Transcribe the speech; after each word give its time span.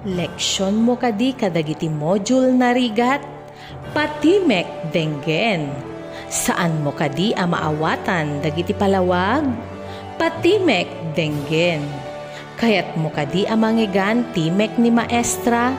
Leksyon 0.00 0.80
mo 0.80 0.96
kadi 0.96 1.36
kadagiti 1.36 1.92
module 1.92 2.48
na 2.48 2.72
rigat, 2.72 3.20
patimek 3.92 4.64
denggen. 4.88 5.68
Saan 6.32 6.80
mo 6.80 6.96
kadi 6.96 7.36
a 7.36 7.44
maawatan 7.44 8.40
dagiti 8.40 8.72
palawag? 8.72 9.44
Patimek 10.16 10.88
denggen. 11.12 11.84
Kayat 12.56 12.96
mo 12.96 13.12
kadi 13.12 13.44
a 13.44 13.52
mangigan 13.52 14.24
timek 14.32 14.80
ni 14.80 14.88
maestra? 14.88 15.76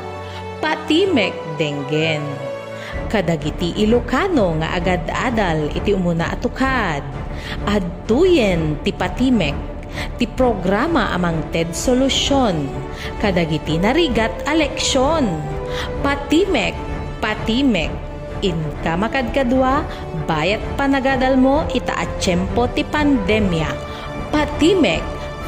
Patimek 0.61 1.33
denggen. 1.57 2.21
Kadagiti 3.09 3.73
Ilocano 3.81 4.61
nga 4.61 4.77
agad-adal 4.77 5.73
iti 5.73 5.89
umuna 5.89 6.29
atukad. 6.29 7.01
Adtuyen 7.65 8.77
ti 8.85 8.93
patimek 8.93 9.72
ti 10.17 10.25
programa 10.25 11.11
amang 11.11 11.41
TED 11.51 11.73
Solusyon, 11.73 12.69
kadagiti 13.19 13.77
narigat 13.77 14.31
aleksyon, 14.45 15.27
patimek, 16.01 16.77
patimek, 17.19 17.91
inka 18.43 18.93
makadkadwa, 18.99 19.83
bayat 20.27 20.61
panagadal 20.75 21.39
mo 21.39 21.63
itaatsyempo 21.71 22.67
ti 22.75 22.83
pandemya, 22.87 23.69
patimek, 24.29 25.03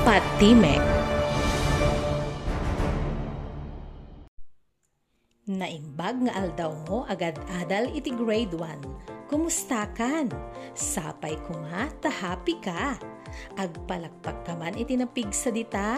patimek. 0.08 0.81
Naimbag 5.45 6.25
nga 6.25 6.34
aldaw 6.41 6.73
mo 6.89 7.05
agad 7.05 7.38
adal 7.62 7.94
iti 7.94 8.09
grade 8.09 8.58
1. 8.58 9.15
Kumusta 9.26 9.90
kan? 9.98 10.30
Sapay 10.78 11.34
ko 11.50 11.58
nga, 11.66 11.90
tahapi 11.98 12.62
ka. 12.62 12.94
Agpalakpak 13.58 14.46
ka 14.46 14.54
man 14.54 14.78
iti 14.78 14.94
napig 14.94 15.34
sa 15.34 15.50
dita? 15.50 15.98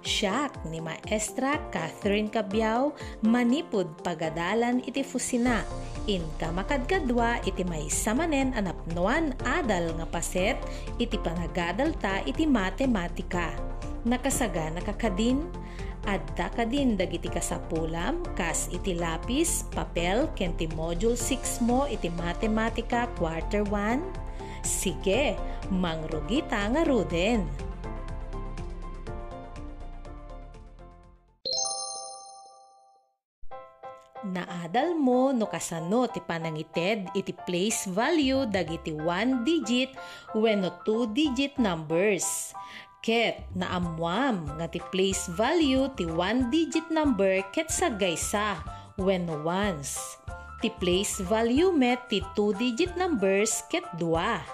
Siyak 0.00 0.64
ni 0.68 0.80
Maestra 0.80 1.60
Catherine 1.72 2.28
Cabiao 2.28 2.96
manipod 3.24 4.00
pagadalan 4.04 4.84
iti 4.84 5.00
fusina. 5.00 5.64
Inka 6.08 6.52
makadkadwa 6.52 7.40
iti 7.44 7.64
may 7.64 7.88
samanen 7.92 8.56
anapnuan 8.56 9.36
adal 9.44 9.92
nga 10.00 10.06
paset 10.08 10.56
iti 10.96 11.20
panagadal 11.20 11.92
ta 12.00 12.24
iti 12.24 12.48
matematika. 12.48 13.69
Nakasaga 14.06 14.72
nakakadin 14.72 15.44
adda 16.08 16.48
kadin 16.56 16.96
dagiti 16.96 17.28
kasapulam 17.28 18.24
kas 18.32 18.72
iti 18.72 18.96
lapis, 18.96 19.68
papel 19.74 20.32
ken 20.32 20.56
ti 20.56 20.64
module 20.72 21.16
6 21.16 21.60
mo 21.64 21.84
iti 21.84 22.08
matematika 22.08 23.04
quarter 23.20 23.64
1 23.68 24.30
Sige, 24.60 25.40
mangrugita 25.72 26.68
nga 26.68 26.84
ruden. 26.84 27.48
Naadal 34.20 35.00
mo 35.00 35.32
no 35.32 35.48
kasano 35.48 36.04
ti 36.12 36.20
panangited 36.20 37.08
iti 37.16 37.32
place 37.32 37.88
value 37.88 38.44
dagiti 38.44 38.92
1 38.92 39.48
digit 39.48 39.96
wenno 40.36 40.76
2 40.84 41.16
digit 41.16 41.56
numbers. 41.56 42.52
Ket 43.00 43.48
naamwam 43.56 44.60
nga 44.60 44.68
ti 44.68 44.80
place 44.92 45.24
value 45.32 45.88
ti 45.96 46.04
1 46.04 46.52
digit 46.52 46.92
number 46.92 47.40
ket 47.48 47.72
sagaysa 47.72 48.60
wenno 49.00 49.40
ones 49.40 50.20
Ti 50.60 50.68
place 50.76 51.24
value 51.24 51.72
met 51.72 52.12
ti 52.12 52.20
two 52.36 52.52
digit 52.60 52.92
numbers 52.92 53.64
ket 53.72 53.80
dua. 53.96 54.44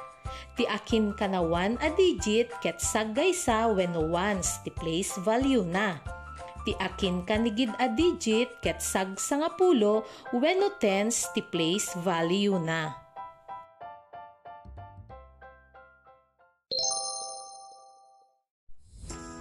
Ti 0.55 0.63
akin 0.71 1.11
kanawan 1.19 1.75
a 1.83 1.91
digit 1.99 2.47
ket 2.63 2.79
sagay 2.79 3.35
sa 3.35 3.67
when 3.67 3.91
once 3.99 4.63
ti 4.63 4.71
place 4.71 5.19
value 5.27 5.67
na. 5.67 5.99
Ti 6.63 6.79
akin 6.79 7.27
kanigid 7.27 7.75
a 7.83 7.91
digit 7.91 8.63
ket 8.63 8.79
sag 8.79 9.19
nga 9.19 9.51
pulo 9.59 10.07
when 10.31 10.63
no 10.63 10.71
tens 10.79 11.27
ti 11.35 11.43
place 11.43 11.91
value 12.07 12.55
na. 12.63 13.06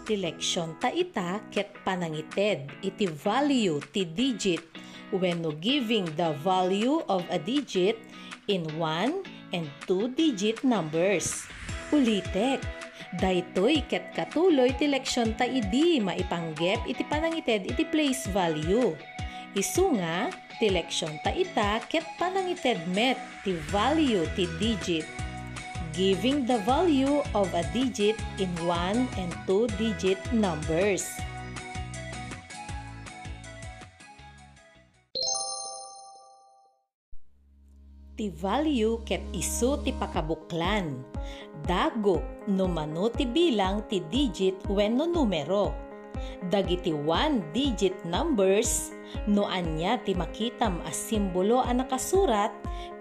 Ti 0.06 0.22
leksyon 0.22 0.78
ta 0.78 0.94
ita 0.94 1.42
ket 1.50 1.74
panangited 1.82 2.70
iti 2.86 3.10
value 3.10 3.82
ti 3.90 4.06
digit 4.06 4.62
when 5.10 5.42
giving 5.58 6.06
the 6.14 6.38
value 6.46 7.02
of 7.10 7.26
a 7.34 7.42
digit 7.42 7.98
in 8.46 8.70
1 8.78 9.26
and 9.58 9.66
2 9.90 10.14
digit 10.14 10.62
numbers. 10.62 11.50
Ulitek, 11.90 12.62
daytoy 13.18 13.82
ket 13.90 14.14
katuloy 14.14 14.70
ti 14.78 14.86
leksyon 14.86 15.34
ta 15.34 15.50
idi 15.50 15.98
maipanggep 15.98 16.86
iti 16.86 17.02
panangited 17.10 17.66
iti 17.66 17.82
place 17.90 18.30
value. 18.30 18.94
Isu 19.58 19.90
nga 19.98 20.30
ti 20.62 20.70
leksyon 20.70 21.18
ta 21.26 21.34
ita 21.34 21.82
ket 21.90 22.06
panangited 22.22 22.78
met 22.94 23.18
ti 23.42 23.58
value 23.74 24.30
ti 24.38 24.46
digit. 24.62 25.25
Giving 25.96 26.44
the 26.44 26.60
value 26.68 27.24
of 27.32 27.48
a 27.56 27.64
digit 27.72 28.20
in 28.36 28.52
1 28.68 29.16
and 29.16 29.32
2 29.48 29.72
digit 29.80 30.20
numbers. 30.36 31.08
ti 38.16 38.32
value 38.32 39.04
ket 39.04 39.20
isu 39.36 39.84
ti 39.84 39.92
pakabuklan. 39.92 41.04
Dago 41.68 42.24
no 42.48 42.66
mano 42.68 43.12
ti 43.12 43.28
bilang 43.28 43.84
ti 43.92 44.00
digit 44.08 44.56
wenno 44.72 45.04
numero. 45.04 45.85
Dagiti 46.52 46.94
one 46.94 47.42
digit 47.56 47.98
numbers 48.06 48.94
no 49.26 49.48
anya 49.48 49.98
ti 50.04 50.14
makitam 50.14 50.84
as 50.86 50.98
simbolo 50.98 51.64
a 51.64 51.72
nakasurat 51.72 52.52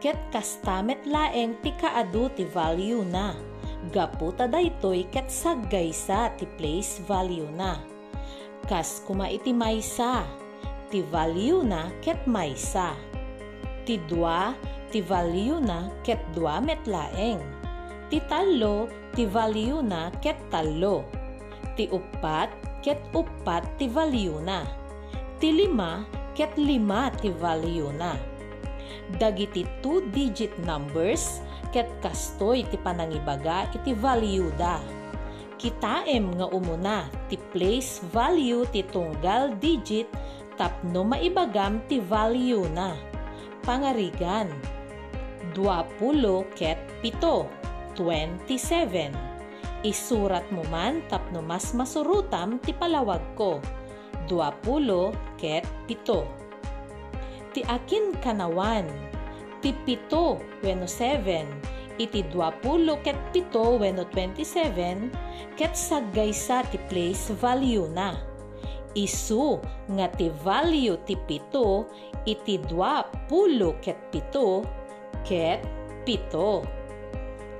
ket 0.00 0.16
kastamet 0.30 1.02
laeng 1.04 1.58
ti 1.60 1.74
kaadu 1.76 2.30
ti 2.32 2.46
value 2.48 3.02
na. 3.04 3.34
Gaputa 3.92 4.48
daytoy 4.48 5.04
ket 5.12 5.28
saggaysa 5.28 6.32
ti 6.40 6.48
place 6.56 7.02
value 7.04 7.48
na. 7.52 7.76
Kas 8.64 9.04
kuma 9.04 9.28
iti 9.28 9.52
maysa, 9.52 10.24
ti 10.88 11.04
value 11.04 11.60
na 11.60 11.92
ket 12.00 12.16
maysa. 12.24 12.96
Ti 13.84 14.00
dua 14.08 14.56
ti 14.88 15.04
value 15.04 15.60
na 15.60 15.92
ket 16.00 16.22
dua 16.32 16.64
met 16.64 16.80
laeng. 16.88 17.44
Ti 18.08 18.24
talo 18.24 18.88
ti 19.12 19.28
value 19.28 19.84
na 19.84 20.08
ket 20.24 20.40
talo. 20.48 21.04
Ti 21.76 21.92
upat 21.92 22.48
ket 22.84 23.00
upat 23.16 23.64
ti 23.80 23.88
value 23.88 24.44
na. 24.44 24.68
Ti 25.40 25.48
lima 25.48 26.04
ket 26.36 26.52
lima 26.60 27.08
ti 27.16 27.32
value 27.32 27.88
na. 27.96 28.12
Dagiti 29.16 29.64
two 29.80 30.04
digit 30.12 30.52
numbers 30.68 31.40
ket 31.72 31.88
kastoy 32.04 32.68
ti 32.68 32.76
panangibaga 32.76 33.72
iti 33.72 33.96
value 33.96 34.52
da. 34.60 34.84
Kitaem 35.56 36.36
nga 36.36 36.46
umuna 36.52 37.08
ti 37.32 37.40
place 37.56 38.04
value 38.12 38.68
ti 38.68 38.84
tunggal 38.92 39.56
digit 39.56 40.04
tapno 40.60 41.08
maibagam 41.08 41.80
ti 41.88 42.04
value 42.04 42.68
na. 42.68 42.92
Pangarigan 43.64 44.52
Duapulo 45.54 46.50
ket 46.58 46.76
pito, 46.98 47.46
27. 47.94 49.33
Isurat 49.84 50.48
mo 50.48 50.64
man 50.72 51.04
tapno 51.12 51.44
mas 51.44 51.76
masurutam 51.76 52.56
ti 52.64 52.72
palawag 52.72 53.20
ko. 53.36 53.60
Duapulo 54.24 55.12
ket 55.36 55.68
pito. 55.84 56.24
Ti 57.52 57.60
akin 57.68 58.16
kanawan, 58.24 58.88
ti 59.60 59.76
pito 59.84 60.40
weno 60.64 60.88
7, 60.88 62.00
iti 62.00 62.24
duapulo 62.32 62.96
ket 63.04 63.20
pito 63.36 63.76
weno 63.76 64.08
27, 64.08 65.12
ket 65.60 65.76
saggaysa 65.76 66.64
ti 66.72 66.80
place 66.88 67.28
value 67.36 67.84
na. 67.92 68.16
Isu 68.96 69.60
nga 69.92 70.08
ti 70.16 70.32
value 70.40 70.96
ti 71.04 71.12
pito 71.28 71.84
iti 72.24 72.56
duapulo 72.56 73.76
ket 73.84 74.00
pito 74.08 74.64
ket 75.28 75.60
pito. 76.08 76.64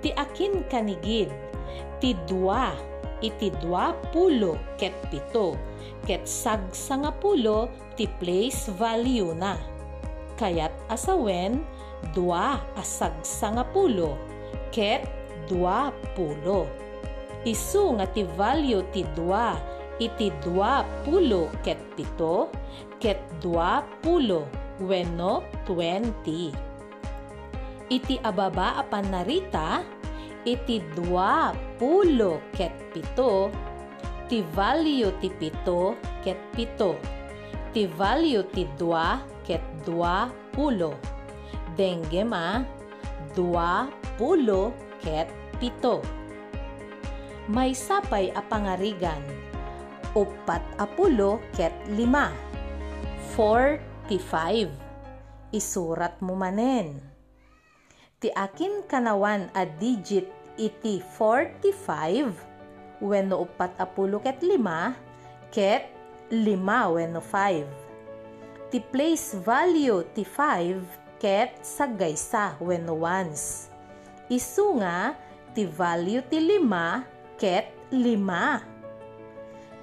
Ti 0.01 0.09
akin 0.17 0.65
kanigid, 0.73 1.44
ti 2.05 2.13
dua, 2.29 2.77
iti 3.25 3.49
dua 3.65 3.97
pulo 4.13 4.61
ket 4.77 4.93
pito, 5.09 5.57
ket 6.05 6.29
sagsa 6.29 7.01
nga 7.01 7.09
pulo 7.09 7.73
ti 7.97 8.05
place 8.21 8.69
value 8.77 9.33
na. 9.33 9.57
Kayat 10.37 10.77
asawen, 10.93 11.65
dua 12.13 12.61
asagsa 12.77 13.57
nga 13.57 13.65
pulo, 13.73 14.21
ket 14.69 15.09
dua 15.49 15.97
pulo. 16.13 16.69
Isu 17.49 17.97
nga 17.97 18.05
ti 18.13 18.29
value 18.37 18.85
ti 18.93 19.01
dua, 19.17 19.57
iti 19.97 20.29
dua 20.45 20.85
pulo 21.09 21.49
ket 21.65 21.81
pito, 21.97 22.53
ket 23.01 23.17
dua 23.41 23.81
pulo, 24.05 24.45
wenno 24.77 25.41
20 25.65 26.53
iti 27.93 28.17
ababa 28.25 28.81
apan 28.81 29.13
narita, 29.13 29.85
iti 30.45 30.81
dua 30.93 31.57
pulo 31.81 32.41
ket 32.53 32.73
pito, 32.93 33.49
ti 34.29 34.45
value 34.53 35.13
ti 35.21 35.29
pito 35.33 35.97
ket 36.25 36.41
pito. 36.57 36.97
Ti 37.75 37.91
value 37.91 38.47
ti 38.55 38.65
dua 38.79 39.19
ket 39.43 39.61
dua 39.83 40.31
pulo. 40.55 40.97
Dengge 41.75 42.23
ma 42.23 42.63
dua 43.35 43.91
pulo 44.15 44.73
ket 45.03 45.27
pito. 45.59 46.01
May 47.51 47.77
sapay 47.77 48.33
a 48.33 48.41
pangarigan. 48.41 49.21
Upat 50.15 50.63
a 50.81 50.87
pulo 50.87 51.43
ket 51.53 51.75
lima. 51.93 52.31
45. 53.35 54.71
Isurat 55.51 56.23
mo 56.23 56.39
manen. 56.39 57.14
Ti 58.25 58.33
akin 58.33 58.89
kanawan 58.89 59.53
a 59.53 59.69
digit 59.69 60.25
iti 60.57 60.97
45 61.21 63.05
wenno 63.05 63.45
upat 63.45 63.77
a 63.77 63.85
pulo 63.85 64.17
ket 64.17 64.41
lima 64.41 64.97
ket 65.53 65.93
lima 66.33 66.89
wenno 66.89 67.21
5. 67.21 68.73
Ti 68.73 68.81
place 68.81 69.37
value 69.45 70.09
ti 70.17 70.25
5 70.25 71.21
ket 71.21 71.61
sagaysa 71.61 72.57
wenno 72.65 72.97
ones. 72.97 73.69
Isu 74.33 74.81
nga 74.81 75.13
ti 75.53 75.69
value 75.69 76.25
ti 76.25 76.41
lima 76.41 77.05
ket 77.37 77.77
lima. 77.93 78.65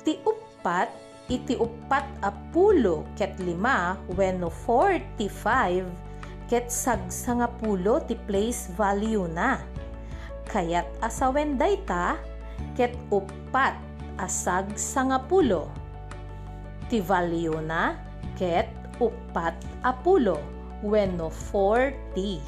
Ti 0.01 0.17
upat 0.25 0.89
iti 1.29 1.53
upat 1.61 2.25
a 2.25 2.33
pulo 2.49 3.05
ket 3.13 3.37
lima 3.37 4.01
wenno 4.17 4.49
45 4.49 6.10
ket 6.51 6.67
sagsanga 6.67 7.47
pulo 7.63 8.03
ti 8.03 8.19
place 8.27 8.67
value 8.75 9.23
na. 9.23 9.63
Kayat 10.51 10.83
asawen 10.99 11.55
dayta 11.55 12.19
ket 12.75 12.91
upat 13.07 13.79
asag 14.19 14.67
sangapulo. 14.75 15.71
Ti 16.91 16.99
value 16.99 17.55
na 17.63 17.95
ket 18.35 18.67
upat 18.99 19.55
apulo 19.87 20.43
wenno 20.83 21.31
40. 21.31 22.43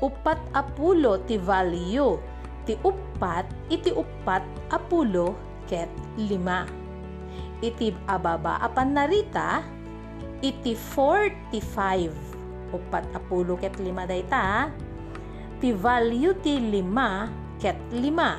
Upat 0.00 0.40
apulo 0.56 1.20
ti 1.28 1.36
value 1.36 2.16
ti 2.64 2.80
upat 2.80 3.44
iti 3.68 3.92
upat 3.92 4.40
apulo 4.72 5.36
ket 5.68 5.92
lima. 6.16 6.64
Iti 7.60 7.92
ababa 8.08 8.56
apan 8.64 8.96
narita 8.96 9.60
iti 10.40 10.72
45 10.72 12.35
upat 12.74 13.06
apulo 13.14 13.54
ket 13.58 13.78
lima 13.78 14.06
dayta 14.06 14.70
ti 15.56 15.72
value 15.72 16.36
ti 16.44 16.60
lima 16.60 17.26
ket 17.56 17.76
lima. 17.92 18.36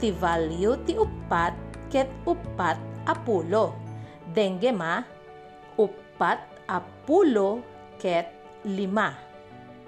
Ti 0.00 0.10
value 0.16 0.74
ti 0.86 0.96
upat 0.98 1.54
ket 1.92 2.08
upat 2.26 2.78
apulo. 3.06 3.74
Dengge 4.34 4.72
ma, 4.74 5.02
upat 5.78 6.38
apulo 6.66 7.62
ket 8.00 8.26
lima. 8.66 9.14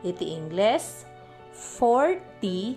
Iti 0.02 0.34
Ingles, 0.34 1.06
45. 1.78 2.76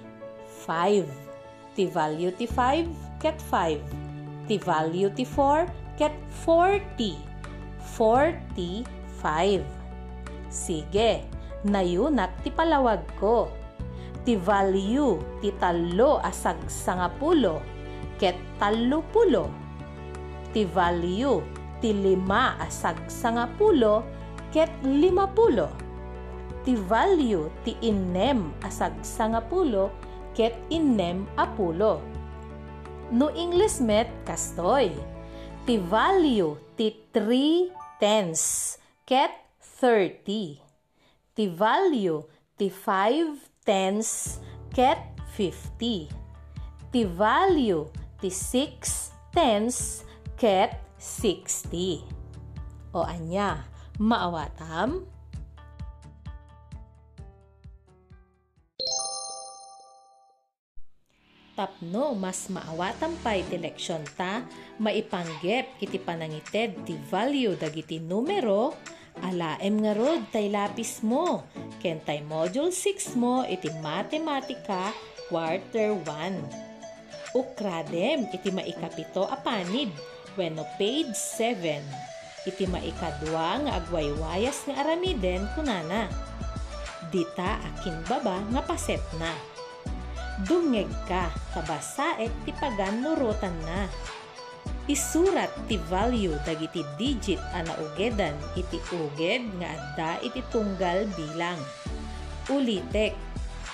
Ti 1.75 1.83
value 1.91 2.31
ti 2.37 2.47
5 2.47 3.19
ket 3.19 3.37
5. 3.51 3.81
Ti 4.45 4.55
value 4.61 5.09
ti 5.13 5.25
4 5.25 5.97
ket 5.97 6.13
40. 6.45 7.17
45. 7.97 9.84
Sige, 10.49 11.25
nayunak 11.65 12.31
ti 12.45 12.49
palawag 12.53 13.01
ko 13.17 13.49
ti 14.25 14.33
value 14.33 15.21
ti 15.37 15.53
talo 15.61 16.17
asag 16.25 16.57
sangapulo 16.65 17.61
ket 18.17 18.35
talo 18.57 19.05
pulo. 19.13 19.45
Ti 20.49 20.65
value 20.65 21.45
ti 21.77 21.93
lima 21.93 22.57
asag 22.57 22.97
sangapulo 23.05 24.01
ket 24.49 24.73
lima 24.81 25.29
pulo. 25.29 25.69
Ti 26.65 26.73
value 26.73 27.53
ti 27.61 27.77
inem 27.85 28.49
asag 28.65 28.97
sangapulo 29.05 29.93
ket 30.33 30.57
inem 30.73 31.29
apulo. 31.37 32.01
No 33.13 33.29
English 33.37 33.77
met 33.77 34.09
kastoy. 34.25 34.89
Ti 35.69 35.77
value 35.85 36.57
ti 36.73 36.89
3 37.13 38.01
tenths 38.01 38.77
ket 39.05 39.44
30. 39.75 40.63
Ti 41.35 41.45
value 41.51 42.23
ti 42.55 42.71
5 42.71 43.43
tens 43.67 44.39
ket 44.71 44.99
50. 45.35 46.07
Ti 46.95 47.01
value 47.03 47.83
ti 48.23 48.31
6 48.31 49.35
tens 49.35 50.07
ket 50.39 50.79
60. 50.95 52.07
O 52.95 53.03
anya, 53.03 53.67
maawatam? 53.99 55.03
Tapno, 61.55 62.15
mas 62.15 62.47
maawatam 62.51 63.15
pa 63.23 63.35
iti 63.35 63.55
leksyon 63.59 64.03
ta, 64.15 64.43
maipanggep 64.79 65.79
iti 65.83 65.99
panangited 65.99 66.83
ti 66.87 66.95
value 67.11 67.55
dagiti 67.59 67.99
numero 67.99 68.75
Alaem 69.23 69.79
nga 69.79 69.93
rod 69.95 70.27
tay 70.33 70.51
lapis 70.51 70.99
mo. 70.99 71.47
Ken 71.79 72.03
tay 72.03 72.19
module 72.25 72.73
6 72.73 73.15
mo 73.15 73.47
iti 73.47 73.71
matematika 73.79 74.91
quarter 75.31 75.95
1. 76.03 77.37
Ukradem 77.37 78.27
iti 78.31 78.49
maikapito 78.51 79.27
apanid 79.27 79.91
wenno 80.35 80.67
page 80.75 81.15
7. 81.15 81.79
Iti 82.45 82.67
maikadwa 82.67 83.63
nga 83.65 83.71
agwaywayas 83.79 84.67
nga 84.67 84.83
aramiden 84.83 85.47
kunana. 85.55 86.11
Dita 87.09 87.59
akin 87.63 88.03
baba 88.05 88.43
nga 88.51 88.61
paset 88.63 89.01
na. 89.17 89.31
Dungeg 90.43 90.91
ka, 91.07 91.31
kabasaet 91.55 92.33
ti 92.43 92.51
pagan 92.59 92.99
na 92.99 93.87
isurat 94.85 95.49
ti 95.65 95.81
value 95.89 96.37
dagiti 96.45 96.85
digit 96.93 97.41
ana 97.57 97.73
ugedan 97.81 98.37
iti 98.53 98.77
uged 98.93 99.41
nga 99.57 99.73
adda 99.73 100.11
iti 100.21 100.45
tunggal 100.53 101.09
bilang. 101.17 101.57
Ulitek, 102.45 103.17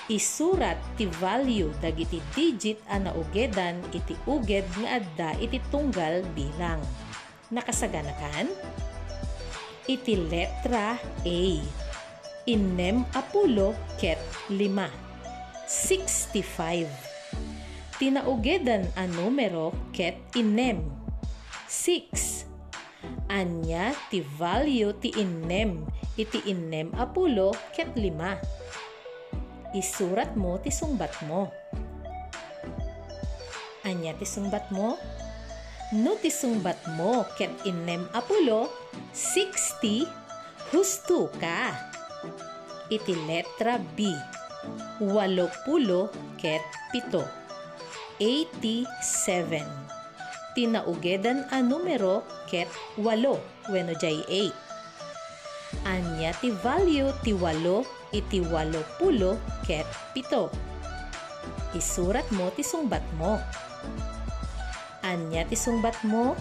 isurat 0.08 0.80
ti 0.96 1.04
value 1.20 1.68
dagiti 1.84 2.16
digit 2.32 2.80
ana 2.88 3.12
ugedan 3.12 3.84
iti 3.92 4.16
uged 4.24 4.64
nga 4.80 5.04
adda 5.04 5.36
iti 5.36 5.60
tunggal 5.68 6.24
bilang. 6.32 6.80
Nakasaganakan? 7.52 8.48
Iti 9.84 10.16
letra 10.16 10.96
A. 11.28 11.42
Inem 12.48 13.04
apulo 13.12 13.76
ket 14.00 14.16
lima. 14.48 14.88
65. 15.68 16.88
Tinaugedan 18.00 18.88
a 18.96 19.04
numero 19.04 19.76
ket 19.92 20.16
inem 20.34 21.01
6. 21.72 23.32
Anya 23.32 23.96
ti 24.12 24.20
value 24.20 24.92
ti 25.00 25.08
innem 25.16 25.88
iti 26.20 26.44
innem 26.44 26.92
apulo 27.00 27.56
ket 27.72 27.96
lima. 27.96 28.36
Isurat 29.72 30.36
mo 30.36 30.60
ti 30.60 30.68
sungbat 30.68 31.24
mo. 31.24 31.48
Anya 33.88 34.12
ti 34.20 34.28
sungbat 34.28 34.68
mo? 34.68 35.00
No 35.96 36.12
ti 36.20 36.28
sungbat 36.28 36.76
mo 36.92 37.24
ket 37.40 37.56
innem 37.64 38.04
apulo 38.12 38.68
60 39.16 40.04
husto 40.76 41.32
ka. 41.40 41.72
Iti 42.92 43.16
letra 43.24 43.80
B. 43.80 44.12
Walo 45.00 45.48
pulo 45.64 46.12
ket 46.36 46.60
pito. 46.92 47.24
87 48.20 50.01
tinaugedan 50.52 51.48
a 51.48 51.64
numero 51.64 52.24
ket 52.48 52.68
walo 53.00 53.40
wenno 53.72 53.96
jay 53.96 54.20
8. 54.28 54.52
Anya 55.88 56.30
ti 56.36 56.52
value 56.52 57.08
ti 57.24 57.32
walo 57.32 57.82
iti 58.12 58.44
walo 58.44 58.84
pulo 59.00 59.40
ket 59.64 59.88
pito. 60.12 60.52
Isurat 61.72 62.28
mo 62.36 62.52
ti 62.52 62.60
sungbat 62.60 63.02
mo. 63.16 63.40
Anya 65.02 65.48
ti 65.48 65.56
sungbat 65.56 65.96
mo? 66.04 66.36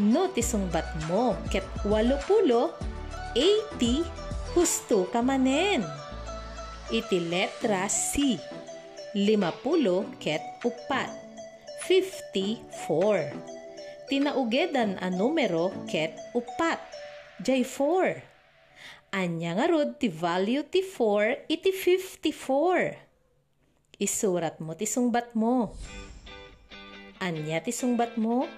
No 0.00 0.32
ti 0.32 0.40
sungbat 0.40 0.88
mo 1.04 1.36
ket 1.52 1.68
walo 1.84 2.16
pulo 2.24 2.72
80 3.36 4.56
husto 4.56 5.04
ka 5.12 5.20
manen. 5.20 5.84
Iti 6.88 7.20
letra 7.22 7.86
C. 7.86 8.40
Lima 9.14 9.52
pulo 9.52 10.08
ket 10.18 10.40
upat 10.64 11.19
54. 11.86 14.10
Tinaugedan 14.10 14.98
a 15.00 15.08
numero 15.08 15.72
ket 15.86 16.18
upat. 16.36 16.80
Jay 17.40 17.64
4. 17.64 18.20
Anya 19.10 19.58
nga 19.58 19.66
rod 19.66 19.98
ti 19.98 20.06
value 20.06 20.62
ti 20.66 20.86
4 20.86 21.50
iti 21.50 21.72
54. 21.72 23.98
Isurat 24.00 24.60
mo 24.62 24.78
ti 24.78 24.86
sungbat 24.86 25.34
mo. 25.34 25.74
Anya 27.20 27.60
ti 27.60 27.68
sungbat 27.68 28.16
mo? 28.16 28.48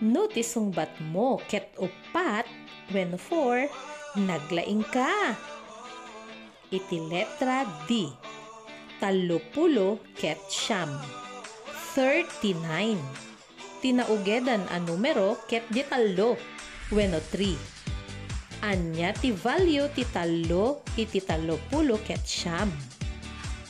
Notice 0.00 0.56
bat 0.72 0.88
mo 1.12 1.36
ket 1.44 1.76
upat 1.76 2.48
when 2.88 3.20
for 3.20 3.68
naglaing 4.16 4.80
ka. 4.88 5.36
Iti 6.72 6.96
letra 7.04 7.68
D. 7.84 8.08
Talupulo 8.96 10.00
ket 10.16 10.40
siyam. 10.48 10.88
39. 11.94 13.02
Tinaugedan 13.82 14.62
a 14.70 14.78
numero 14.78 15.42
ket 15.50 15.66
di 15.74 15.82
talo 15.82 16.38
wenno 16.94 17.18
3. 17.18 18.62
Anya 18.62 19.10
ti 19.16 19.34
value 19.34 19.90
ti 19.90 20.06
talo 20.06 20.86
iti 20.94 21.18
talupulo 21.18 21.98
ket 22.06 22.22
siyam. 22.22 22.70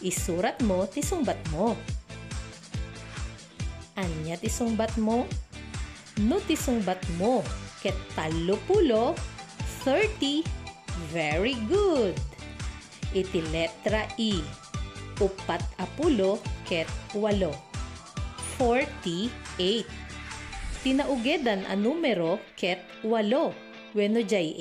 Isurat 0.04 0.60
mo 0.66 0.84
ti 0.84 1.00
sumbat 1.00 1.40
mo. 1.48 1.72
Anya 3.96 4.36
ti 4.36 4.52
sumbat 4.52 5.00
mo? 5.00 5.24
No 6.20 6.36
ti 6.44 6.60
sumbat 6.60 7.00
mo 7.16 7.40
ket 7.80 7.96
talupulo 8.12 9.16
30. 9.86 10.44
Very 11.08 11.56
good. 11.72 12.18
Iti 13.16 13.40
letra 13.48 14.04
E. 14.20 14.44
Upat 15.16 15.64
apulo 15.80 16.36
ket 16.68 16.90
walo. 17.16 17.69
48. 18.60 19.88
Tinaugedan 20.84 21.64
a 21.64 21.72
numero 21.72 22.36
ket 22.60 22.84
walo. 23.00 23.56
Wenno 23.96 24.20
jay 24.20 24.52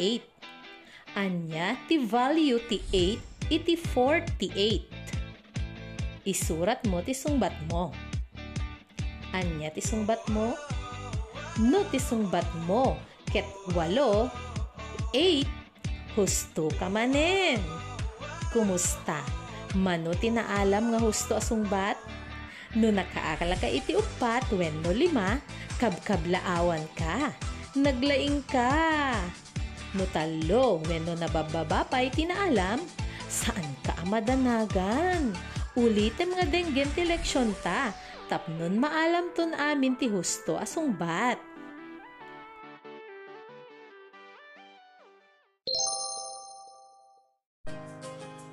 8. 1.12 1.20
Anya 1.20 1.75
ti 1.91 2.00
value 2.00 2.63
ti 2.72 2.79
8 2.96 3.51
iti 3.51 3.75
48. 3.75 6.24
Isurat 6.24 6.79
mo 6.88 7.03
ti 7.03 7.12
sungbat 7.12 7.51
mo. 7.68 7.91
Anya 9.36 9.68
ti 9.75 9.84
sungbat 9.84 10.24
mo? 10.32 10.56
No 11.60 11.84
ti 11.91 12.00
sungbat 12.00 12.48
mo 12.63 12.96
ket 13.27 13.44
walo 13.75 14.32
8. 15.12 16.15
Husto 16.15 16.72
ka 16.79 16.88
manen. 16.88 17.60
Kumusta? 18.56 19.20
Mano 19.75 20.15
tinaalam 20.15 20.96
nga 20.96 21.00
husto 21.03 21.36
asungbat? 21.36 22.00
No 22.78 22.94
nakaakala 22.94 23.58
ka 23.58 23.66
iti 23.66 23.98
upat 23.98 24.46
wenno 24.54 24.94
lima, 24.94 25.42
kabkablaawan 25.82 26.86
ka. 26.94 27.34
Naglaing 27.74 28.46
ka. 28.46 29.18
No 29.98 30.06
talo 30.14 30.78
wenno 30.86 31.18
nabababa 31.18 31.82
pa 31.90 32.06
iti 32.06 32.30
naalam, 32.30 32.78
saan 33.26 33.66
ka 33.82 33.98
amadanagan? 34.06 35.34
Ulitin 35.74 36.38
nga 36.38 36.46
denggen 36.46 36.90
ti 36.94 37.10
leksyon 37.10 37.58
ta, 37.66 37.90
tapnon 38.30 38.78
maalam 38.78 39.34
ton 39.34 39.58
amin 39.58 39.98
ti 39.98 40.06
husto 40.06 40.54
asungbat. 40.54 41.50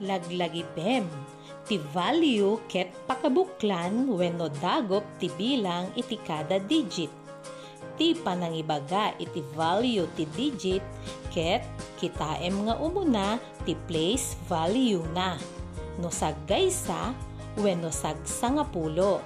laglagipem. 0.01 1.09
Ti 1.67 1.83
value 1.91 2.63
ket 2.71 2.95
pakabuklan 3.11 4.07
wenno 4.07 4.47
dagop 4.47 5.03
ti 5.19 5.27
bilang 5.35 5.91
iti 5.99 6.15
kada 6.15 6.63
digit. 6.63 7.11
Ti 7.99 8.15
panangibaga 8.23 9.19
iti 9.19 9.43
value 9.51 10.07
ti 10.15 10.31
digit 10.31 10.85
ket 11.35 11.67
kitaem 11.99 12.71
nga 12.71 12.79
umuna 12.79 13.43
ti 13.67 13.75
place 13.91 14.39
value 14.47 15.03
na. 15.11 15.35
No 15.99 16.07
saggaysa 16.07 17.11
wenno 17.59 17.91
sagsangapulo. 17.91 19.19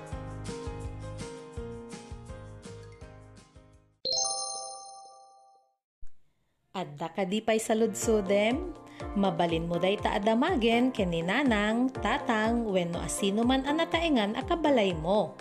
Adda 6.73 7.13
kadipay 7.13 7.61
sa 7.61 7.77
ludsudem? 7.77 8.73
Mabalin 9.17 9.67
mo 9.67 9.79
day 9.81 9.97
ta 9.99 10.15
adamagen 10.17 10.93
keninanang, 10.95 11.91
tatang, 12.01 12.65
wenno 12.69 13.01
asino 13.03 13.43
man 13.43 13.67
anataengan 13.67 14.37
akabalay 14.39 14.95
mo. 14.95 15.35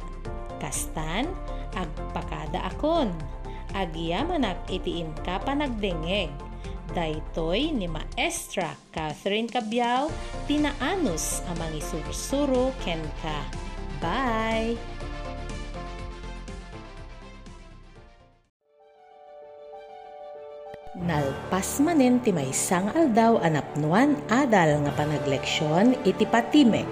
Kastan 0.60 1.32
agpakada 1.72 2.68
akon. 2.68 3.16
Agiyamanak 3.72 4.60
iti 4.68 5.00
inka 5.00 5.40
panagdengeg. 5.48 6.28
Daytoy 6.92 7.70
ni 7.70 7.86
Maestra 7.86 8.74
Catherine 8.90 9.48
Cabiao 9.48 10.10
tinaanus 10.50 11.46
amang 11.54 11.70
isursuro 11.78 12.74
ken 12.82 13.00
ka. 13.22 13.46
Bye! 14.02 14.99
Nalpas 21.60 21.84
manen 21.84 22.24
ti 22.24 22.32
may 22.32 22.56
sang 22.56 22.88
aldaw 22.96 23.36
anapnuan 23.44 24.16
adal 24.32 24.80
nga 24.80 24.96
panagleksyon 24.96 25.92
iti 26.08 26.24
patimek. 26.24 26.88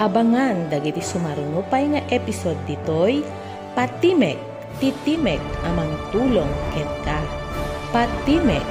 Abangan 0.00 0.72
dagiti 0.72 1.04
sumarunupay 1.04 1.84
nga 1.92 2.00
episode 2.08 2.56
ditoy 2.64 3.20
Patimek, 3.76 4.40
titimek 4.80 5.36
amang 5.68 5.92
tulong 6.16 6.48
ket 6.72 6.88
ka. 7.04 7.20
Patimek 7.92 8.64